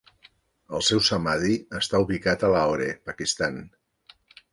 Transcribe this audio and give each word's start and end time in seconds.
El 0.77 0.83
seu 0.85 1.01
samadhi 1.07 1.57
està 1.79 2.01
ubicat 2.05 2.45
a 2.47 2.49
Lahore, 2.55 2.87
Pakistan. 3.11 3.61